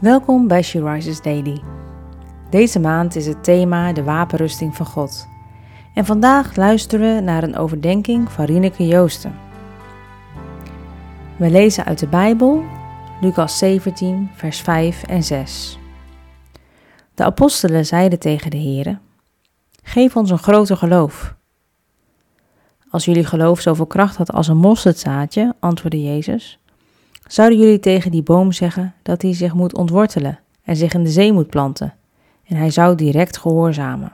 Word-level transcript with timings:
Welkom 0.00 0.48
bij 0.48 0.62
She 0.62 0.92
Rises 0.92 1.22
Daily. 1.22 1.62
Deze 2.50 2.80
maand 2.80 3.16
is 3.16 3.26
het 3.26 3.44
thema 3.44 3.92
de 3.92 4.02
wapenrusting 4.02 4.76
van 4.76 4.86
God. 4.86 5.28
En 5.94 6.04
vandaag 6.04 6.56
luisteren 6.56 7.14
we 7.14 7.20
naar 7.20 7.42
een 7.42 7.56
overdenking 7.56 8.32
van 8.32 8.44
Rieneke 8.44 8.86
Joosten. 8.86 9.34
We 11.36 11.50
lezen 11.50 11.84
uit 11.84 11.98
de 11.98 12.06
Bijbel, 12.06 12.64
Lucas 13.20 13.58
17, 13.58 14.30
vers 14.34 14.60
5 14.60 15.02
en 15.02 15.22
6. 15.22 15.78
De 17.14 17.24
apostelen 17.24 17.86
zeiden 17.86 18.18
tegen 18.18 18.50
de 18.50 18.56
Heer: 18.56 19.00
Geef 19.82 20.16
ons 20.16 20.30
een 20.30 20.38
groter 20.38 20.76
geloof. 20.76 21.34
Als 22.90 23.04
jullie 23.04 23.24
geloof 23.24 23.60
zoveel 23.60 23.86
kracht 23.86 24.16
had 24.16 24.32
als 24.32 24.48
een 24.48 24.56
mosterdzaadje, 24.56 25.54
antwoordde 25.58 26.02
Jezus, 26.02 26.58
zouden 27.32 27.58
jullie 27.58 27.80
tegen 27.80 28.10
die 28.10 28.22
boom 28.22 28.52
zeggen 28.52 28.94
dat 29.02 29.22
hij 29.22 29.34
zich 29.34 29.54
moet 29.54 29.74
ontwortelen 29.74 30.38
en 30.64 30.76
zich 30.76 30.94
in 30.94 31.04
de 31.04 31.10
zee 31.10 31.32
moet 31.32 31.50
planten, 31.50 31.94
en 32.46 32.56
hij 32.56 32.70
zou 32.70 32.94
direct 32.94 33.36
gehoorzamen. 33.36 34.12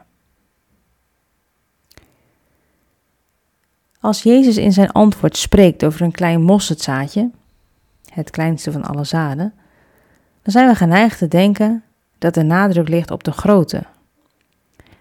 Als 4.01 4.23
Jezus 4.23 4.57
in 4.57 4.73
zijn 4.73 4.93
antwoord 4.93 5.37
spreekt 5.37 5.85
over 5.85 6.03
een 6.03 6.13
klein 6.13 6.43
mosterdzaadje, 6.43 7.31
het 8.13 8.31
kleinste 8.31 8.73
van 8.73 8.85
alle 8.85 9.05
zaden, 9.05 9.55
dan 10.43 10.53
zijn 10.53 10.69
we 10.69 10.75
geneigd 10.75 11.19
te 11.19 11.29
denken 11.29 11.83
dat 12.19 12.35
de 12.35 12.43
nadruk 12.43 12.89
ligt 12.89 13.11
op 13.11 13.25
de 13.25 13.33
grootte. 13.33 13.83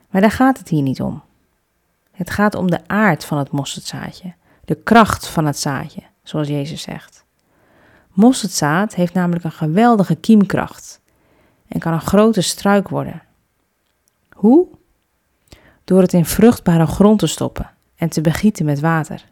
Maar 0.09 0.21
daar 0.21 0.31
gaat 0.31 0.57
het 0.57 0.69
hier 0.69 0.81
niet 0.81 1.01
om. 1.01 1.21
Het 2.11 2.29
gaat 2.29 2.55
om 2.55 2.71
de 2.71 2.87
aard 2.87 3.25
van 3.25 3.37
het 3.37 3.51
mosterdzaadje, 3.51 4.33
de 4.65 4.75
kracht 4.75 5.27
van 5.27 5.45
het 5.45 5.59
zaadje, 5.59 6.01
zoals 6.23 6.47
Jezus 6.47 6.81
zegt. 6.81 7.24
Mosterdzaad 8.15 8.95
heeft 8.95 9.13
namelijk 9.13 9.43
een 9.43 9.51
geweldige 9.51 10.15
kiemkracht 10.15 11.01
en 11.67 11.79
kan 11.79 11.93
een 11.93 12.01
grote 12.01 12.41
struik 12.41 12.89
worden. 12.89 13.21
Hoe? 14.29 14.67
Door 15.83 16.01
het 16.01 16.13
in 16.13 16.25
vruchtbare 16.25 16.85
grond 16.85 17.19
te 17.19 17.27
stoppen 17.27 17.71
en 17.95 18.09
te 18.09 18.21
begieten 18.21 18.65
met 18.65 18.79
water. 18.79 19.25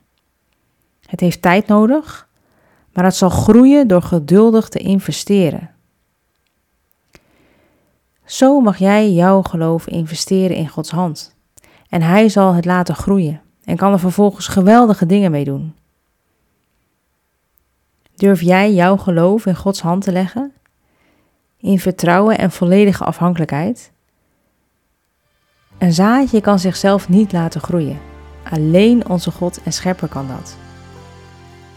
Het 1.05 1.19
heeft 1.19 1.41
tijd 1.41 1.67
nodig, 1.67 2.27
maar 2.93 3.03
het 3.03 3.15
zal 3.15 3.29
groeien 3.29 3.87
door 3.87 4.01
geduldig 4.01 4.69
te 4.69 4.79
investeren. 4.79 5.69
Zo 8.25 8.59
mag 8.59 8.77
jij 8.77 9.11
jouw 9.11 9.41
geloof 9.41 9.87
investeren 9.87 10.57
in 10.57 10.67
Gods 10.67 10.91
hand. 10.91 11.35
En 11.89 12.01
Hij 12.01 12.29
zal 12.29 12.53
het 12.53 12.65
laten 12.65 12.95
groeien 12.95 13.41
en 13.63 13.77
kan 13.77 13.91
er 13.91 13.99
vervolgens 13.99 14.47
geweldige 14.47 15.05
dingen 15.05 15.31
mee 15.31 15.43
doen. 15.43 15.75
Durf 18.23 18.41
jij 18.41 18.73
jouw 18.73 18.97
geloof 18.97 19.45
in 19.45 19.55
Gods 19.55 19.81
hand 19.81 20.03
te 20.03 20.11
leggen? 20.11 20.53
In 21.57 21.79
vertrouwen 21.79 22.37
en 22.37 22.51
volledige 22.51 23.03
afhankelijkheid? 23.03 23.91
Een 25.77 25.93
zaadje 25.93 26.41
kan 26.41 26.59
zichzelf 26.59 27.09
niet 27.09 27.31
laten 27.31 27.61
groeien. 27.61 27.99
Alleen 28.51 29.09
onze 29.09 29.31
God 29.31 29.61
en 29.63 29.73
Schepper 29.73 30.07
kan 30.07 30.27
dat. 30.27 30.57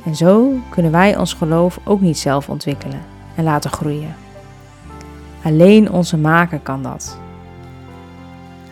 En 0.04 0.16
zo 0.16 0.58
kunnen 0.70 0.92
wij 0.92 1.16
ons 1.16 1.32
geloof 1.32 1.78
ook 1.84 2.00
niet 2.00 2.18
zelf 2.18 2.48
ontwikkelen 2.48 3.00
en 3.34 3.44
laten 3.44 3.70
groeien. 3.70 4.14
Alleen 5.44 5.92
onze 5.92 6.16
Maker 6.16 6.60
kan 6.60 6.82
dat. 6.82 7.18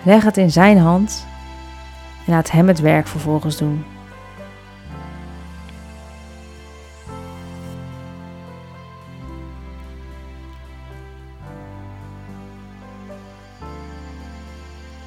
Leg 0.03 0.25
het 0.25 0.36
in 0.36 0.50
Zijn 0.50 0.78
hand 0.78 1.27
en 2.27 2.33
laat 2.33 2.50
Hem 2.50 2.69
het 2.69 2.81
werk 2.81 3.06
vervolgens 3.06 3.56
doen. 3.56 3.94